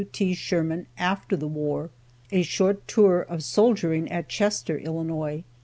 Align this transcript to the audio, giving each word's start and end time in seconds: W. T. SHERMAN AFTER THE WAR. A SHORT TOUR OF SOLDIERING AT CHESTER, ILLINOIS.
W. 0.01 0.09
T. 0.11 0.33
SHERMAN 0.33 0.87
AFTER 0.97 1.35
THE 1.35 1.47
WAR. 1.47 1.91
A 2.31 2.41
SHORT 2.41 2.87
TOUR 2.87 3.21
OF 3.21 3.43
SOLDIERING 3.43 4.11
AT 4.11 4.29
CHESTER, 4.29 4.79
ILLINOIS. 4.79 5.43